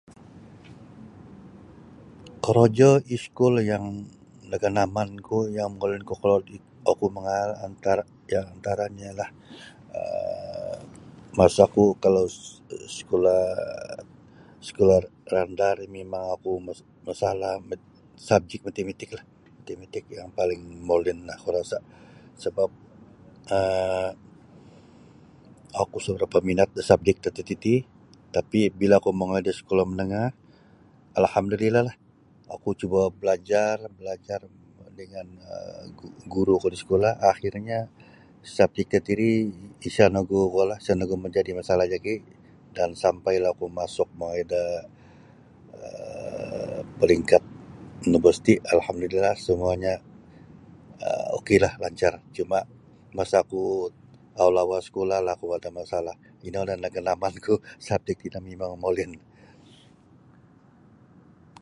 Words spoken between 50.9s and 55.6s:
um ok lah lancar cuma masaku awal-awal sekolahlah oku